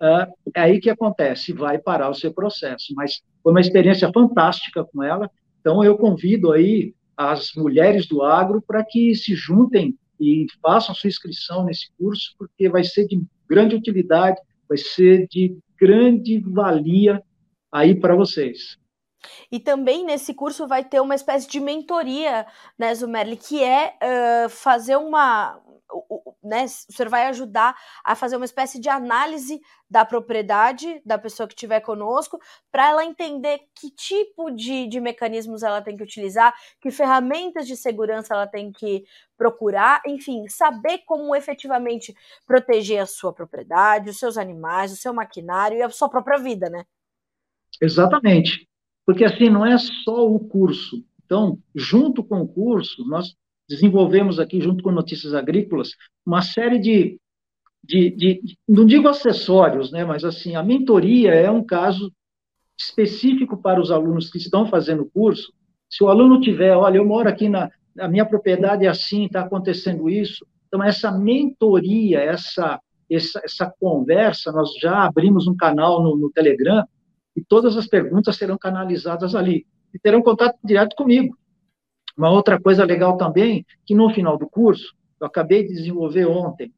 é, 0.00 0.28
é 0.54 0.60
aí 0.60 0.80
que 0.80 0.90
acontece, 0.90 1.52
vai 1.52 1.78
parar 1.78 2.08
o 2.08 2.14
seu 2.14 2.32
processo. 2.32 2.94
Mas 2.94 3.20
foi 3.42 3.52
uma 3.52 3.60
experiência 3.60 4.10
fantástica 4.12 4.84
com 4.84 5.02
ela, 5.02 5.30
então 5.60 5.82
eu 5.82 5.98
convido 5.98 6.52
aí 6.52 6.94
as 7.16 7.52
mulheres 7.56 8.06
do 8.06 8.22
agro 8.22 8.62
para 8.62 8.84
que 8.84 9.14
se 9.14 9.34
juntem 9.34 9.98
e 10.20 10.46
façam 10.62 10.94
sua 10.94 11.08
inscrição 11.08 11.64
nesse 11.64 11.90
curso, 11.98 12.34
porque 12.38 12.68
vai 12.68 12.84
ser 12.84 13.06
de 13.06 13.20
grande 13.48 13.74
utilidade, 13.74 14.40
vai 14.68 14.78
ser 14.78 15.26
de 15.28 15.56
grande 15.78 16.38
valia 16.38 17.22
aí 17.72 17.94
para 17.94 18.14
vocês. 18.14 18.76
E 19.50 19.58
também 19.58 20.04
nesse 20.04 20.32
curso 20.34 20.66
vai 20.66 20.84
ter 20.84 21.00
uma 21.00 21.14
espécie 21.14 21.48
de 21.48 21.60
mentoria, 21.60 22.46
né, 22.78 22.94
Zumerli, 22.94 23.36
que 23.36 23.62
é 23.62 23.94
uh, 24.02 24.48
fazer 24.48 24.96
uma 24.96 25.60
né, 26.42 26.64
o 26.64 26.92
senhor 26.92 27.08
vai 27.08 27.26
ajudar 27.26 27.74
a 28.04 28.14
fazer 28.14 28.36
uma 28.36 28.44
espécie 28.44 28.78
de 28.78 28.88
análise 28.88 29.60
da 29.88 30.04
propriedade 30.04 31.00
da 31.04 31.18
pessoa 31.18 31.48
que 31.48 31.54
estiver 31.54 31.80
conosco, 31.80 32.38
para 32.70 32.90
ela 32.90 33.04
entender 33.04 33.60
que 33.74 33.90
tipo 33.90 34.50
de, 34.50 34.86
de 34.86 35.00
mecanismos 35.00 35.62
ela 35.62 35.80
tem 35.80 35.96
que 35.96 36.02
utilizar, 36.02 36.54
que 36.80 36.90
ferramentas 36.90 37.66
de 37.66 37.76
segurança 37.76 38.34
ela 38.34 38.46
tem 38.46 38.70
que 38.70 39.04
procurar, 39.36 40.02
enfim, 40.06 40.46
saber 40.48 40.98
como 41.06 41.34
efetivamente 41.34 42.14
proteger 42.46 43.00
a 43.00 43.06
sua 43.06 43.32
propriedade, 43.32 44.10
os 44.10 44.18
seus 44.18 44.36
animais, 44.36 44.92
o 44.92 44.96
seu 44.96 45.14
maquinário 45.14 45.78
e 45.78 45.82
a 45.82 45.90
sua 45.90 46.08
própria 46.08 46.38
vida, 46.38 46.68
né? 46.68 46.84
Exatamente. 47.80 48.67
Porque 49.08 49.24
assim, 49.24 49.48
não 49.48 49.64
é 49.64 49.78
só 49.78 50.30
o 50.30 50.38
curso. 50.38 51.02
Então, 51.24 51.58
junto 51.74 52.22
com 52.22 52.42
o 52.42 52.46
curso, 52.46 53.08
nós 53.08 53.34
desenvolvemos 53.66 54.38
aqui, 54.38 54.60
junto 54.60 54.84
com 54.84 54.90
Notícias 54.90 55.32
Agrícolas, 55.32 55.92
uma 56.26 56.42
série 56.42 56.78
de, 56.78 57.18
de, 57.82 58.10
de, 58.10 58.42
não 58.68 58.84
digo 58.84 59.08
acessórios, 59.08 59.90
né, 59.90 60.04
mas 60.04 60.24
assim, 60.24 60.56
a 60.56 60.62
mentoria 60.62 61.30
é 61.32 61.50
um 61.50 61.64
caso 61.64 62.12
específico 62.78 63.56
para 63.56 63.80
os 63.80 63.90
alunos 63.90 64.30
que 64.30 64.36
estão 64.36 64.66
fazendo 64.66 65.04
o 65.04 65.10
curso. 65.10 65.54
Se 65.88 66.04
o 66.04 66.08
aluno 66.08 66.38
tiver, 66.38 66.76
olha, 66.76 66.98
eu 66.98 67.06
moro 67.06 67.30
aqui 67.30 67.48
na 67.48 67.70
a 67.98 68.08
minha 68.08 68.26
propriedade 68.26 68.84
é 68.84 68.88
assim, 68.88 69.24
está 69.24 69.40
acontecendo 69.40 70.10
isso. 70.10 70.46
Então, 70.66 70.84
essa 70.84 71.10
mentoria, 71.10 72.20
essa, 72.20 72.78
essa, 73.10 73.40
essa 73.42 73.72
conversa, 73.80 74.52
nós 74.52 74.68
já 74.78 75.06
abrimos 75.06 75.48
um 75.48 75.56
canal 75.56 76.02
no, 76.02 76.14
no 76.14 76.30
Telegram 76.30 76.84
e 77.38 77.44
todas 77.44 77.76
as 77.76 77.86
perguntas 77.86 78.36
serão 78.36 78.58
canalizadas 78.58 79.36
ali 79.36 79.64
e 79.94 79.98
terão 79.98 80.20
contato 80.20 80.58
direto 80.64 80.96
comigo. 80.96 81.38
Uma 82.16 82.30
outra 82.30 82.60
coisa 82.60 82.84
legal 82.84 83.16
também, 83.16 83.64
que 83.86 83.94
no 83.94 84.10
final 84.10 84.36
do 84.36 84.48
curso, 84.48 84.92
eu 85.20 85.26
acabei 85.28 85.62
de 85.62 85.72
desenvolver 85.72 86.26
ontem, 86.26 86.74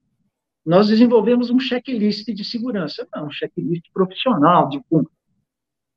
nós 0.65 0.89
desenvolvemos 0.89 1.49
um 1.49 1.59
checklist 1.59 2.27
de 2.27 2.45
segurança, 2.45 3.09
não, 3.15 3.27
um 3.27 3.31
checklist 3.31 3.87
profissional, 3.95 4.69
de 4.69 4.83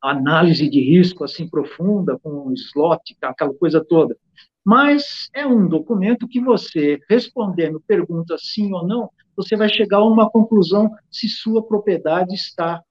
análise 0.02 0.70
de 0.70 0.80
risco 0.80 1.26
assim 1.26 1.50
profunda, 1.50 2.18
com 2.20 2.54
slot, 2.54 3.18
aquela 3.22 3.54
coisa 3.54 3.84
toda. 3.84 4.18
Mas 4.64 5.30
é 5.34 5.46
um 5.46 5.68
documento 5.68 6.26
que 6.26 6.40
você, 6.40 7.02
respondendo 7.10 7.84
perguntas 7.86 8.44
sim 8.54 8.72
ou 8.74 8.88
não, 8.88 9.10
você 9.36 9.58
vai 9.58 9.68
chegar 9.68 9.98
a 9.98 10.06
uma 10.06 10.30
conclusão 10.30 10.90
se 11.12 11.28
sua 11.28 11.62
propriedade 11.62 12.34
está 12.34 12.82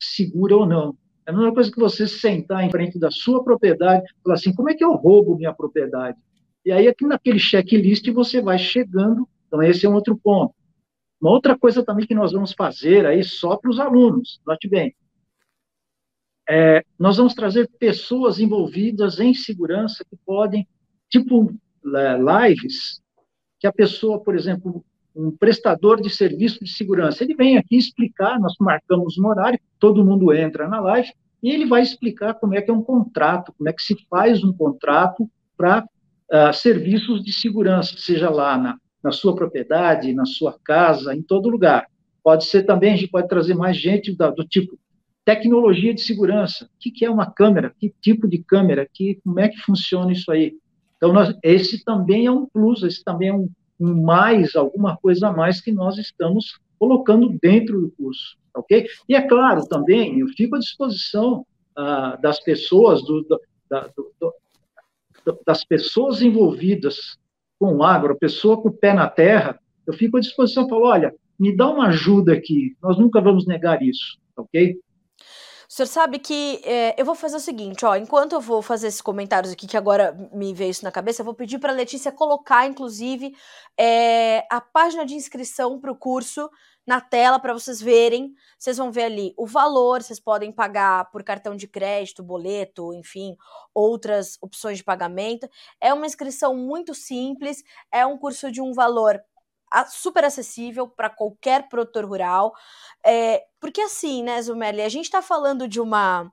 segura 0.00 0.56
ou 0.56 0.66
não. 0.66 0.96
É 1.26 1.30
a 1.30 1.34
mesma 1.34 1.52
coisa 1.52 1.70
que 1.70 1.78
você 1.78 2.06
sentar 2.06 2.64
em 2.64 2.70
frente 2.70 2.98
da 2.98 3.10
sua 3.10 3.42
propriedade 3.42 4.04
e 4.04 4.22
falar 4.22 4.34
assim, 4.34 4.54
como 4.54 4.70
é 4.70 4.74
que 4.74 4.84
eu 4.84 4.92
roubo 4.92 5.36
minha 5.36 5.52
propriedade? 5.52 6.18
E 6.64 6.72
aí, 6.72 6.88
aqui 6.88 7.06
naquele 7.06 7.38
checklist, 7.38 8.08
você 8.10 8.40
vai 8.40 8.58
chegando. 8.58 9.28
Então, 9.46 9.62
esse 9.62 9.86
é 9.86 9.88
um 9.88 9.94
outro 9.94 10.16
ponto. 10.16 10.54
Uma 11.20 11.30
outra 11.30 11.56
coisa 11.58 11.84
também 11.84 12.06
que 12.06 12.14
nós 12.14 12.32
vamos 12.32 12.52
fazer 12.52 13.06
aí 13.06 13.22
só 13.24 13.56
para 13.56 13.70
os 13.70 13.80
alunos, 13.80 14.40
note 14.46 14.68
bem, 14.68 14.94
é, 16.48 16.84
nós 16.98 17.16
vamos 17.16 17.34
trazer 17.34 17.68
pessoas 17.78 18.38
envolvidas 18.38 19.18
em 19.18 19.34
segurança 19.34 20.04
que 20.08 20.16
podem, 20.24 20.68
tipo 21.08 21.52
é, 21.96 22.48
lives, 22.48 23.00
que 23.58 23.66
a 23.66 23.72
pessoa, 23.72 24.22
por 24.22 24.36
exemplo, 24.36 24.84
um 25.14 25.30
prestador 25.30 26.00
de 26.00 26.10
serviço 26.10 26.62
de 26.62 26.70
segurança. 26.70 27.24
Ele 27.24 27.34
vem 27.34 27.56
aqui 27.56 27.76
explicar, 27.76 28.38
nós 28.38 28.54
marcamos 28.60 29.18
um 29.18 29.26
horário, 29.26 29.58
todo 29.78 30.04
mundo 30.04 30.32
entra 30.32 30.68
na 30.68 30.80
live, 30.80 31.12
e 31.42 31.50
ele 31.50 31.66
vai 31.66 31.82
explicar 31.82 32.34
como 32.34 32.54
é 32.54 32.62
que 32.62 32.70
é 32.70 32.74
um 32.74 32.82
contrato, 32.82 33.52
como 33.56 33.68
é 33.68 33.72
que 33.72 33.82
se 33.82 33.96
faz 34.08 34.42
um 34.42 34.52
contrato 34.52 35.30
para 35.56 35.84
uh, 35.84 36.52
serviços 36.52 37.22
de 37.22 37.32
segurança, 37.32 37.94
seja 37.96 38.30
lá 38.30 38.56
na, 38.56 38.76
na 39.02 39.12
sua 39.12 39.34
propriedade, 39.34 40.12
na 40.12 40.24
sua 40.24 40.58
casa, 40.64 41.14
em 41.14 41.22
todo 41.22 41.48
lugar. 41.48 41.86
Pode 42.22 42.46
ser 42.46 42.64
também, 42.64 42.92
a 42.92 42.96
gente 42.96 43.10
pode 43.10 43.28
trazer 43.28 43.54
mais 43.54 43.76
gente 43.76 44.16
da, 44.16 44.30
do 44.30 44.44
tipo 44.44 44.78
tecnologia 45.24 45.92
de 45.92 46.00
segurança. 46.00 46.66
O 46.66 46.68
que, 46.78 46.90
que, 46.90 47.04
é 47.04 47.10
uma 47.10 47.30
câmera? 47.30 47.72
Que 47.78 47.92
tipo 48.00 48.28
de 48.28 48.38
câmera? 48.38 48.88
Que, 48.92 49.20
como 49.24 49.40
é 49.40 49.48
que 49.48 49.58
funciona 49.58 50.12
isso 50.12 50.30
aí? 50.30 50.54
Então, 50.96 51.12
nós, 51.12 51.36
esse 51.42 51.84
também 51.84 52.26
é 52.26 52.30
um 52.30 52.46
plus, 52.46 52.82
esse 52.82 53.04
também 53.04 53.28
é 53.28 53.34
um, 53.34 53.48
um 53.78 54.02
mais, 54.02 54.54
alguma 54.54 54.96
coisa 54.96 55.28
a 55.28 55.32
mais 55.32 55.60
que 55.60 55.72
nós 55.72 55.98
estamos 55.98 56.58
colocando 56.78 57.36
dentro 57.40 57.80
do 57.80 57.90
curso, 57.90 58.36
ok? 58.56 58.86
E 59.08 59.14
é 59.14 59.22
claro 59.22 59.66
também, 59.66 60.18
eu 60.18 60.28
fico 60.28 60.56
à 60.56 60.58
disposição 60.58 61.46
ah, 61.76 62.18
das 62.20 62.40
pessoas, 62.40 63.02
do, 63.02 63.22
do, 63.22 63.40
da, 63.68 63.90
do, 63.96 64.34
das 65.44 65.64
pessoas 65.64 66.22
envolvidas 66.22 67.18
com 67.58 67.76
o 67.76 67.82
agro, 67.82 68.12
a 68.14 68.18
pessoa 68.18 68.60
com 68.60 68.68
o 68.68 68.72
pé 68.72 68.92
na 68.92 69.08
terra, 69.08 69.58
eu 69.86 69.92
fico 69.92 70.16
à 70.16 70.20
disposição, 70.20 70.68
falo, 70.68 70.86
olha, 70.86 71.14
me 71.38 71.54
dá 71.54 71.68
uma 71.68 71.88
ajuda 71.88 72.32
aqui, 72.32 72.76
nós 72.82 72.98
nunca 72.98 73.20
vamos 73.20 73.46
negar 73.46 73.82
isso, 73.82 74.18
ok? 74.36 74.78
O 75.68 75.72
senhor 75.72 75.88
sabe 75.88 76.20
que 76.20 76.60
é, 76.64 76.94
eu 77.00 77.04
vou 77.04 77.16
fazer 77.16 77.36
o 77.36 77.40
seguinte, 77.40 77.84
ó, 77.84 77.96
enquanto 77.96 78.34
eu 78.34 78.40
vou 78.40 78.62
fazer 78.62 78.86
esses 78.86 79.00
comentários 79.00 79.52
aqui, 79.52 79.66
que 79.66 79.76
agora 79.76 80.16
me 80.32 80.54
veio 80.54 80.70
isso 80.70 80.84
na 80.84 80.92
cabeça, 80.92 81.22
eu 81.22 81.24
vou 81.24 81.34
pedir 81.34 81.58
para 81.58 81.72
a 81.72 81.76
Letícia 81.76 82.12
colocar, 82.12 82.66
inclusive, 82.66 83.34
é, 83.76 84.46
a 84.48 84.60
página 84.60 85.04
de 85.04 85.14
inscrição 85.14 85.80
para 85.80 85.90
o 85.90 85.96
curso 85.96 86.48
na 86.86 87.00
tela 87.00 87.38
para 87.38 87.52
vocês 87.52 87.80
verem. 87.80 88.32
Vocês 88.58 88.76
vão 88.76 88.92
ver 88.92 89.04
ali 89.04 89.34
o 89.36 89.46
valor, 89.46 90.02
vocês 90.02 90.20
podem 90.20 90.52
pagar 90.52 91.10
por 91.10 91.24
cartão 91.24 91.56
de 91.56 91.66
crédito, 91.66 92.22
boleto, 92.22 92.94
enfim, 92.94 93.36
outras 93.74 94.38
opções 94.40 94.78
de 94.78 94.84
pagamento. 94.84 95.48
É 95.80 95.92
uma 95.92 96.06
inscrição 96.06 96.54
muito 96.54 96.94
simples, 96.94 97.62
é 97.92 98.06
um 98.06 98.16
curso 98.16 98.50
de 98.52 98.60
um 98.60 98.72
valor 98.72 99.20
super 99.88 100.24
acessível 100.24 100.88
para 100.88 101.10
qualquer 101.10 101.68
produtor 101.68 102.04
rural. 102.04 102.54
É, 103.04 103.44
porque 103.60 103.80
assim, 103.80 104.22
né, 104.22 104.40
Zumelli, 104.40 104.80
a 104.82 104.88
gente 104.88 105.06
está 105.06 105.20
falando 105.20 105.66
de 105.68 105.80
uma 105.80 106.30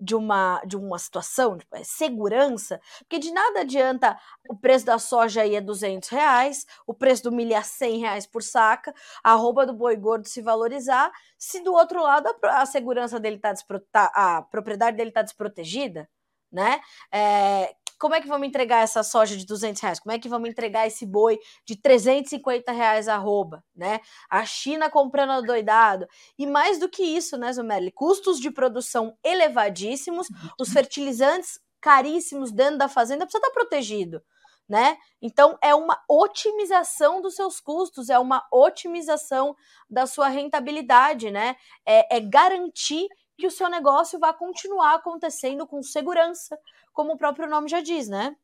de 0.00 0.14
uma 0.14 0.60
de 0.66 0.76
uma 0.76 0.98
situação 0.98 1.56
de 1.56 1.64
tipo, 1.64 1.76
é, 1.76 1.84
segurança, 1.84 2.80
porque 3.00 3.18
de 3.18 3.30
nada 3.32 3.60
adianta 3.60 4.18
o 4.48 4.56
preço 4.56 4.84
da 4.86 4.98
soja 4.98 5.42
aí 5.42 5.54
é 5.54 5.60
200 5.60 6.08
reais, 6.08 6.66
o 6.86 6.94
preço 6.94 7.24
do 7.24 7.32
milho 7.32 7.54
é 7.54 7.62
100 7.62 8.00
reais 8.00 8.26
por 8.26 8.42
saca, 8.42 8.94
a 9.22 9.32
roupa 9.34 9.66
do 9.66 9.72
boi 9.72 9.96
gordo 9.96 10.26
se 10.26 10.42
valorizar, 10.42 11.10
se 11.38 11.60
do 11.60 11.72
outro 11.72 12.02
lado 12.02 12.28
a, 12.44 12.62
a 12.62 12.66
segurança 12.66 13.18
dele 13.18 13.38
tá, 13.38 13.54
tá 13.90 14.12
a 14.14 14.42
propriedade 14.42 14.96
dele 14.96 15.10
está 15.10 15.22
desprotegida, 15.22 16.08
né? 16.52 16.80
É, 17.12 17.74
como 17.98 18.14
é 18.14 18.20
que 18.20 18.28
vamos 18.28 18.46
entregar 18.46 18.82
essa 18.82 19.02
soja 19.02 19.36
de 19.36 19.46
200 19.46 19.80
reais? 19.80 20.00
Como 20.00 20.12
é 20.12 20.18
que 20.18 20.28
vamos 20.28 20.48
entregar 20.48 20.86
esse 20.86 21.06
boi 21.06 21.38
de 21.64 21.76
350 21.76 22.70
reais 22.72 23.08
arroba, 23.08 23.64
né? 23.74 24.00
A 24.28 24.44
China 24.44 24.90
comprando 24.90 25.44
doidado. 25.44 26.06
E 26.38 26.46
mais 26.46 26.78
do 26.78 26.88
que 26.88 27.02
isso, 27.02 27.36
né, 27.36 27.52
Zumerli? 27.52 27.90
Custos 27.90 28.38
de 28.38 28.50
produção 28.50 29.16
elevadíssimos, 29.24 30.28
os 30.60 30.70
fertilizantes 30.70 31.60
caríssimos 31.80 32.52
dentro 32.52 32.78
da 32.78 32.88
fazenda 32.88 33.24
precisa 33.24 33.38
estar 33.38 33.52
protegido. 33.52 34.22
Né? 34.68 34.98
Então 35.22 35.56
é 35.62 35.72
uma 35.76 36.02
otimização 36.08 37.22
dos 37.22 37.36
seus 37.36 37.60
custos, 37.60 38.10
é 38.10 38.18
uma 38.18 38.44
otimização 38.52 39.54
da 39.88 40.08
sua 40.08 40.26
rentabilidade, 40.26 41.30
né? 41.30 41.54
É, 41.86 42.16
é 42.16 42.20
garantir 42.20 43.06
que 43.38 43.46
o 43.46 43.50
seu 43.50 43.68
negócio 43.68 44.18
vai 44.18 44.34
continuar 44.34 44.94
acontecendo 44.94 45.66
com 45.66 45.82
segurança, 45.82 46.58
como 46.96 47.12
o 47.12 47.18
próprio 47.18 47.48
nome 47.48 47.68
já 47.68 47.82
diz, 47.82 48.08
né? 48.08 48.34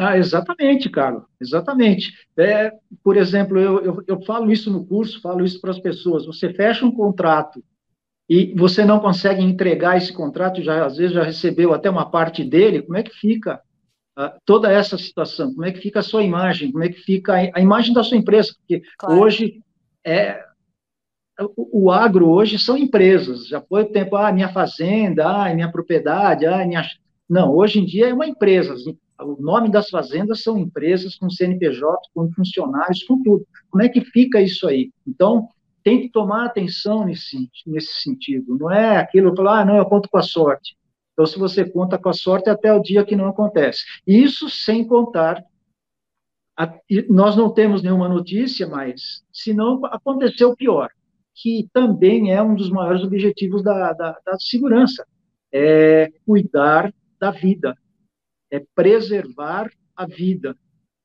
Ah, 0.00 0.16
exatamente, 0.18 0.90
Carlos, 0.90 1.24
exatamente. 1.40 2.10
É, 2.36 2.72
por 3.04 3.16
exemplo, 3.16 3.60
eu, 3.60 3.84
eu, 3.84 4.04
eu 4.08 4.22
falo 4.22 4.50
isso 4.50 4.72
no 4.72 4.84
curso, 4.84 5.20
falo 5.20 5.44
isso 5.44 5.60
para 5.60 5.70
as 5.70 5.78
pessoas. 5.78 6.26
Você 6.26 6.52
fecha 6.52 6.84
um 6.84 6.90
contrato 6.90 7.62
e 8.28 8.52
você 8.56 8.84
não 8.84 8.98
consegue 8.98 9.42
entregar 9.42 9.96
esse 9.96 10.12
contrato, 10.12 10.62
já 10.62 10.84
às 10.84 10.96
vezes 10.96 11.12
já 11.14 11.22
recebeu 11.22 11.72
até 11.72 11.88
uma 11.88 12.10
parte 12.10 12.42
dele, 12.42 12.82
como 12.82 12.96
é 12.96 13.04
que 13.04 13.14
fica 13.14 13.60
uh, 14.18 14.30
toda 14.44 14.72
essa 14.72 14.98
situação? 14.98 15.52
Como 15.52 15.64
é 15.64 15.70
que 15.70 15.80
fica 15.80 16.00
a 16.00 16.02
sua 16.02 16.24
imagem? 16.24 16.72
Como 16.72 16.82
é 16.82 16.88
que 16.88 17.00
fica 17.00 17.34
a, 17.34 17.58
a 17.58 17.60
imagem 17.60 17.92
da 17.94 18.02
sua 18.02 18.16
empresa? 18.16 18.52
Porque 18.58 18.82
claro. 18.98 19.20
hoje 19.20 19.62
é, 20.04 20.42
o, 21.56 21.84
o, 21.84 21.90
agro 21.90 22.28
hoje 22.28 22.58
são 22.58 22.76
empresas. 22.76 23.46
Já 23.46 23.60
foi 23.60 23.82
o 23.82 23.92
tempo, 23.92 24.16
ah, 24.16 24.32
minha 24.32 24.48
fazenda, 24.48 25.26
ah, 25.26 25.54
minha 25.54 25.70
propriedade, 25.70 26.46
ah, 26.46 26.66
minha. 26.66 26.82
Não, 27.28 27.54
hoje 27.54 27.80
em 27.80 27.84
dia 27.84 28.08
é 28.08 28.14
uma 28.14 28.26
empresa. 28.26 28.74
O 29.20 29.40
nome 29.40 29.70
das 29.70 29.88
fazendas 29.88 30.42
são 30.42 30.58
empresas 30.58 31.16
com 31.16 31.30
CNPJ, 31.30 31.96
com 32.14 32.30
funcionários, 32.32 33.02
com 33.04 33.22
tudo. 33.22 33.46
Como 33.70 33.82
é 33.82 33.88
que 33.88 34.00
fica 34.02 34.40
isso 34.40 34.66
aí? 34.66 34.90
Então, 35.06 35.48
tem 35.82 36.00
que 36.00 36.10
tomar 36.10 36.46
atenção 36.46 37.04
nesse, 37.04 37.50
nesse 37.66 38.02
sentido. 38.02 38.56
Não 38.58 38.70
é 38.70 38.96
aquilo, 38.98 39.34
falar, 39.36 39.60
ah, 39.60 39.64
não, 39.64 39.76
eu 39.76 39.86
conto 39.86 40.08
com 40.08 40.18
a 40.18 40.22
sorte. 40.22 40.76
Então, 41.12 41.26
se 41.26 41.38
você 41.38 41.64
conta 41.64 41.98
com 41.98 42.08
a 42.08 42.14
sorte, 42.14 42.50
até 42.50 42.72
o 42.72 42.82
dia 42.82 43.04
que 43.04 43.14
não 43.14 43.26
acontece. 43.26 43.84
Isso 44.06 44.48
sem 44.50 44.86
contar 44.86 45.44
a, 46.56 46.72
nós 47.08 47.36
não 47.36 47.52
temos 47.52 47.82
nenhuma 47.82 48.08
notícia, 48.08 48.66
mas 48.66 49.22
se 49.32 49.52
não 49.52 49.84
aconteceu 49.86 50.54
pior 50.56 50.88
que 51.34 51.68
também 51.72 52.32
é 52.32 52.40
um 52.40 52.54
dos 52.54 52.70
maiores 52.70 53.02
objetivos 53.02 53.62
da, 53.62 53.92
da, 53.92 54.16
da 54.24 54.38
segurança, 54.38 55.04
é 55.52 56.10
cuidar 56.24 56.94
da 57.24 57.30
vida, 57.30 57.74
é 58.50 58.60
preservar 58.74 59.70
a 59.96 60.06
vida. 60.06 60.54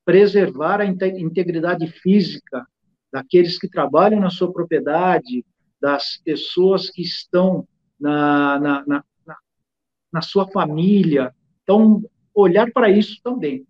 preservar 0.03 0.81
a 0.81 0.85
integridade 0.85 1.85
física 2.01 2.65
daqueles 3.11 3.59
que 3.59 3.69
trabalham 3.69 4.19
na 4.19 4.31
sua 4.31 4.51
propriedade, 4.51 5.45
das 5.79 6.17
pessoas 6.17 6.89
que 6.89 7.03
estão 7.03 7.67
na, 7.99 8.59
na, 8.59 8.83
na, 8.87 9.03
na 10.11 10.21
sua 10.21 10.47
família. 10.47 11.31
Então, 11.61 12.01
olhar 12.33 12.71
para 12.71 12.89
isso 12.89 13.21
também. 13.23 13.67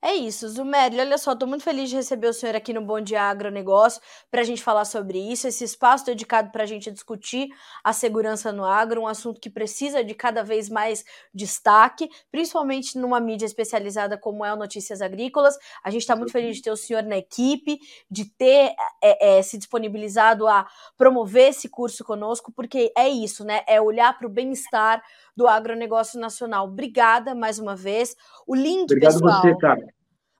É 0.00 0.14
isso, 0.14 0.48
Zumério. 0.48 1.00
Olha 1.00 1.18
só, 1.18 1.32
estou 1.32 1.48
muito 1.48 1.64
feliz 1.64 1.90
de 1.90 1.96
receber 1.96 2.28
o 2.28 2.32
senhor 2.32 2.54
aqui 2.54 2.72
no 2.72 2.80
Bom 2.80 3.00
Dia 3.00 3.22
Agronegócio 3.22 4.00
para 4.30 4.42
a 4.42 4.44
gente 4.44 4.62
falar 4.62 4.84
sobre 4.84 5.18
isso, 5.18 5.48
esse 5.48 5.64
espaço 5.64 6.06
dedicado 6.06 6.52
para 6.52 6.62
a 6.62 6.66
gente 6.66 6.88
discutir 6.88 7.48
a 7.82 7.92
segurança 7.92 8.52
no 8.52 8.64
agro, 8.64 9.00
um 9.02 9.08
assunto 9.08 9.40
que 9.40 9.50
precisa 9.50 10.04
de 10.04 10.14
cada 10.14 10.44
vez 10.44 10.68
mais 10.68 11.04
destaque, 11.34 12.08
principalmente 12.30 12.96
numa 12.96 13.18
mídia 13.18 13.44
especializada 13.44 14.16
como 14.16 14.44
é 14.44 14.52
o 14.52 14.56
Notícias 14.56 15.02
Agrícolas. 15.02 15.58
A 15.82 15.90
gente 15.90 16.02
está 16.02 16.14
muito 16.14 16.30
feliz 16.30 16.56
de 16.56 16.62
ter 16.62 16.70
o 16.70 16.76
senhor 16.76 17.02
na 17.02 17.18
equipe, 17.18 17.80
de 18.08 18.24
ter 18.24 18.74
é, 19.02 19.38
é, 19.38 19.42
se 19.42 19.58
disponibilizado 19.58 20.46
a 20.46 20.64
promover 20.96 21.48
esse 21.48 21.68
curso 21.68 22.04
conosco, 22.04 22.52
porque 22.52 22.92
é 22.96 23.08
isso, 23.08 23.44
né? 23.44 23.62
É 23.66 23.80
olhar 23.80 24.16
para 24.16 24.28
o 24.28 24.30
bem-estar 24.30 25.02
do 25.38 25.46
agronegócio 25.46 26.18
nacional. 26.18 26.66
Obrigada 26.66 27.32
mais 27.32 27.60
uma 27.60 27.76
vez. 27.76 28.16
O 28.44 28.56
link, 28.56 28.90
Obrigado 28.90 29.12
pessoal. 29.12 29.40
Você, 29.40 29.56
cara. 29.56 29.86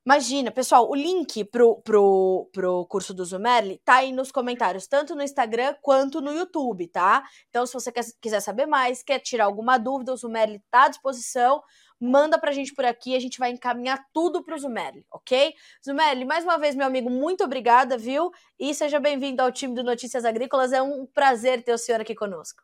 Imagina, 0.04 0.50
pessoal, 0.50 0.90
o 0.90 0.94
link 0.94 1.44
pro, 1.44 1.76
pro, 1.82 2.48
pro 2.52 2.84
curso 2.86 3.14
do 3.14 3.24
Zumerli 3.24 3.80
tá 3.84 3.96
aí 3.96 4.10
nos 4.10 4.32
comentários, 4.32 4.88
tanto 4.88 5.14
no 5.14 5.22
Instagram 5.22 5.76
quanto 5.82 6.20
no 6.20 6.32
YouTube, 6.32 6.88
tá? 6.88 7.22
Então, 7.48 7.64
se 7.64 7.74
você 7.74 7.92
quer, 7.92 8.04
quiser 8.20 8.40
saber 8.40 8.66
mais, 8.66 9.02
quer 9.02 9.20
tirar 9.20 9.44
alguma 9.44 9.78
dúvida, 9.78 10.12
o 10.12 10.16
Zumerli 10.16 10.60
tá 10.68 10.86
à 10.86 10.88
disposição. 10.88 11.62
Manda 12.00 12.38
pra 12.38 12.50
gente 12.50 12.74
por 12.74 12.84
aqui, 12.84 13.14
a 13.14 13.20
gente 13.20 13.38
vai 13.38 13.50
encaminhar 13.50 14.04
tudo 14.12 14.42
pro 14.42 14.58
Zumerli, 14.58 15.04
ok? 15.12 15.54
Zumerli, 15.84 16.24
mais 16.24 16.42
uma 16.42 16.58
vez, 16.58 16.74
meu 16.74 16.86
amigo, 16.86 17.08
muito 17.08 17.44
obrigada, 17.44 17.96
viu? 17.96 18.32
E 18.58 18.74
seja 18.74 18.98
bem-vindo 18.98 19.42
ao 19.42 19.52
time 19.52 19.74
do 19.74 19.84
Notícias 19.84 20.24
Agrícolas. 20.24 20.72
É 20.72 20.82
um 20.82 21.06
prazer 21.06 21.62
ter 21.62 21.72
o 21.72 21.78
senhor 21.78 22.00
aqui 22.00 22.16
conosco. 22.16 22.62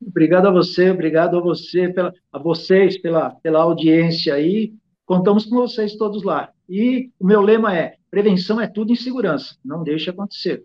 Obrigado 0.00 0.48
a 0.48 0.50
você, 0.50 0.90
obrigado 0.90 1.38
a 1.38 1.40
você, 1.40 1.88
pela, 1.88 2.12
a 2.32 2.38
vocês 2.38 2.98
pela, 3.00 3.30
pela 3.42 3.62
audiência 3.62 4.34
aí. 4.34 4.74
Contamos 5.04 5.46
com 5.46 5.56
vocês 5.56 5.96
todos 5.96 6.22
lá. 6.22 6.50
E 6.68 7.10
o 7.18 7.26
meu 7.26 7.40
lema 7.40 7.76
é: 7.76 7.96
prevenção 8.10 8.60
é 8.60 8.66
tudo 8.66 8.92
em 8.92 8.96
segurança. 8.96 9.56
Não 9.64 9.82
deixe 9.82 10.10
acontecer. 10.10 10.64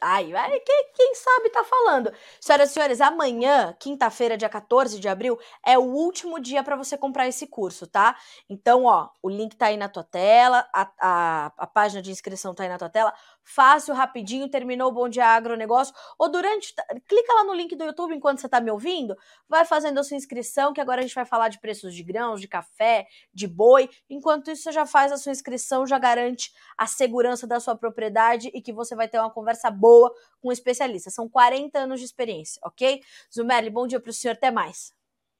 Ai, 0.00 0.30
quem, 0.64 0.84
quem, 0.94 1.14
sabe 1.14 1.50
tá 1.50 1.64
falando. 1.64 2.12
Senhoras 2.40 2.70
e 2.70 2.72
senhores, 2.72 3.00
amanhã, 3.00 3.74
quinta-feira, 3.80 4.36
dia 4.36 4.48
14 4.48 5.00
de 5.00 5.08
abril, 5.08 5.36
é 5.66 5.76
o 5.76 5.82
último 5.82 6.38
dia 6.38 6.62
para 6.62 6.76
você 6.76 6.96
comprar 6.96 7.26
esse 7.26 7.48
curso, 7.48 7.84
tá? 7.84 8.16
Então, 8.48 8.84
ó, 8.84 9.08
o 9.20 9.28
link 9.28 9.56
tá 9.56 9.66
aí 9.66 9.76
na 9.76 9.88
tua 9.88 10.04
tela, 10.04 10.64
a, 10.72 10.92
a, 11.00 11.52
a 11.58 11.66
página 11.66 12.00
de 12.00 12.12
inscrição 12.12 12.54
tá 12.54 12.62
aí 12.62 12.68
na 12.68 12.78
tua 12.78 12.88
tela. 12.88 13.12
Fácil, 13.50 13.94
rapidinho, 13.94 14.46
terminou 14.46 14.90
o 14.90 14.92
Bom 14.92 15.08
Dia 15.08 15.24
Agronegócio. 15.24 15.94
Ou 16.18 16.30
durante. 16.30 16.74
Clica 17.06 17.32
lá 17.32 17.44
no 17.44 17.54
link 17.54 17.74
do 17.74 17.82
YouTube 17.82 18.14
enquanto 18.14 18.40
você 18.40 18.48
tá 18.48 18.60
me 18.60 18.70
ouvindo. 18.70 19.16
Vai 19.48 19.64
fazendo 19.64 19.98
a 19.98 20.04
sua 20.04 20.18
inscrição, 20.18 20.74
que 20.74 20.82
agora 20.82 21.00
a 21.00 21.02
gente 21.02 21.14
vai 21.14 21.24
falar 21.24 21.48
de 21.48 21.58
preços 21.58 21.94
de 21.94 22.02
grãos, 22.02 22.42
de 22.42 22.46
café, 22.46 23.06
de 23.32 23.48
boi. 23.48 23.88
Enquanto 24.10 24.50
isso, 24.50 24.64
você 24.64 24.72
já 24.72 24.84
faz 24.84 25.10
a 25.12 25.16
sua 25.16 25.32
inscrição, 25.32 25.86
já 25.86 25.98
garante 25.98 26.52
a 26.76 26.86
segurança 26.86 27.46
da 27.46 27.58
sua 27.58 27.74
propriedade 27.74 28.50
e 28.52 28.60
que 28.60 28.72
você 28.72 28.94
vai 28.94 29.08
ter 29.08 29.18
uma 29.18 29.30
conversa 29.30 29.70
boa 29.70 30.14
com 30.42 30.50
um 30.50 30.52
especialista. 30.52 31.10
São 31.10 31.26
40 31.26 31.78
anos 31.78 32.00
de 32.00 32.04
experiência, 32.04 32.60
ok? 32.62 33.00
Zumerli, 33.34 33.70
bom 33.70 33.86
dia 33.86 33.98
para 33.98 34.10
o 34.10 34.12
senhor, 34.12 34.34
até 34.34 34.50
mais. 34.50 34.92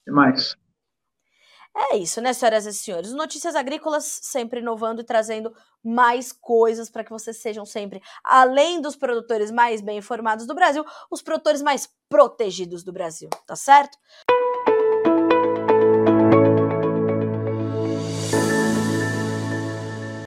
Até 0.02 0.12
mais. 0.12 0.56
É 1.76 1.96
isso, 1.96 2.20
né, 2.20 2.32
senhoras 2.32 2.66
e 2.66 2.72
senhores? 2.74 3.12
Notícias 3.12 3.54
Agrícolas 3.54 4.04
sempre 4.22 4.60
inovando 4.60 5.00
e 5.00 5.04
trazendo 5.04 5.54
mais 5.82 6.32
coisas 6.32 6.90
para 6.90 7.04
que 7.04 7.10
vocês 7.10 7.40
sejam 7.40 7.64
sempre, 7.64 8.02
além 8.24 8.80
dos 8.80 8.96
produtores 8.96 9.50
mais 9.50 9.80
bem 9.80 9.98
informados 9.98 10.46
do 10.46 10.54
Brasil, 10.54 10.84
os 11.10 11.22
produtores 11.22 11.62
mais 11.62 11.88
protegidos 12.08 12.82
do 12.82 12.92
Brasil, 12.92 13.28
tá 13.46 13.54
certo? 13.54 13.96